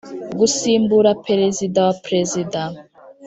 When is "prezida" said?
2.05-2.61